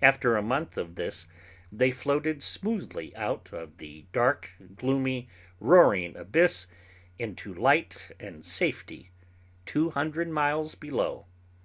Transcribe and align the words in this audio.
After 0.00 0.36
a 0.36 0.40
month 0.40 0.76
of 0.76 0.94
this 0.94 1.26
they 1.72 1.90
floated 1.90 2.44
smoothly 2.44 3.12
out 3.16 3.50
of 3.52 3.78
the 3.78 4.06
dark, 4.12 4.50
gloomy, 4.76 5.26
roaring 5.58 6.16
abyss 6.16 6.68
into 7.18 7.52
light 7.52 8.12
and 8.20 8.44
safety 8.44 9.10
two 9.66 9.90
hundred 9.90 10.28
miles 10.28 10.76
below. 10.76 11.26